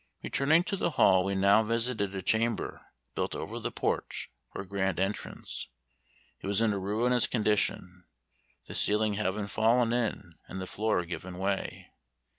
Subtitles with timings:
[0.23, 4.99] Returning to the Hall we now visited a chamber built over the porch, or grand
[4.99, 5.67] entrance.
[6.41, 8.05] It was in a ruinous condition,
[8.65, 11.91] the ceiling having fallen in and the floor given way.